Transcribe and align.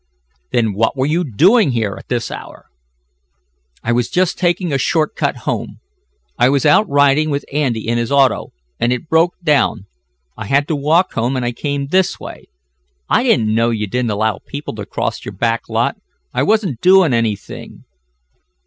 "Then 0.49 0.73
what 0.73 0.97
were 0.97 1.05
you 1.05 1.23
doing 1.23 1.73
here, 1.73 1.95
at 1.95 2.07
this 2.07 2.31
hour?" 2.31 2.65
"I 3.83 3.91
was 3.91 4.09
just 4.09 4.35
taking 4.39 4.73
a 4.73 4.79
short 4.79 5.15
cut 5.15 5.35
home. 5.45 5.79
I 6.39 6.49
was 6.49 6.65
out 6.65 6.89
riding 6.89 7.29
with 7.29 7.45
Andy 7.53 7.87
in 7.87 7.99
his 7.99 8.11
auto, 8.11 8.51
and 8.79 8.91
it 8.91 9.07
broke 9.07 9.35
down. 9.43 9.85
I 10.35 10.47
had 10.47 10.67
to 10.69 10.75
walk 10.75 11.13
home, 11.13 11.35
and 11.35 11.45
I 11.45 11.51
came 11.51 11.85
this 11.85 12.19
way. 12.19 12.47
I 13.11 13.21
didn't 13.21 13.53
know 13.53 13.69
you 13.69 13.85
didn't 13.85 14.09
allow 14.09 14.39
people 14.43 14.73
to 14.73 14.87
cross 14.87 15.23
your 15.23 15.33
back 15.33 15.69
lot. 15.69 15.97
I 16.33 16.41
wasn't 16.41 16.81
doin' 16.81 17.13
anything." 17.13 17.83